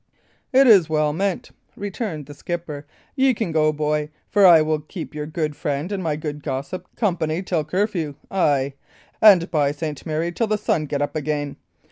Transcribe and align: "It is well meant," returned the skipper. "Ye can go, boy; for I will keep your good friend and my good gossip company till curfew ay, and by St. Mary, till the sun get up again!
"It 0.51 0.65
is 0.65 0.89
well 0.89 1.13
meant," 1.13 1.51
returned 1.75 2.25
the 2.25 2.33
skipper. 2.33 2.87
"Ye 3.15 3.35
can 3.35 3.51
go, 3.51 3.71
boy; 3.71 4.09
for 4.27 4.47
I 4.47 4.59
will 4.59 4.79
keep 4.79 5.13
your 5.13 5.27
good 5.27 5.55
friend 5.55 5.91
and 5.91 6.01
my 6.01 6.15
good 6.15 6.41
gossip 6.41 6.87
company 6.95 7.43
till 7.43 7.63
curfew 7.63 8.15
ay, 8.31 8.73
and 9.21 9.51
by 9.51 9.71
St. 9.71 10.03
Mary, 10.03 10.31
till 10.31 10.47
the 10.47 10.57
sun 10.57 10.85
get 10.87 11.03
up 11.03 11.15
again! 11.15 11.55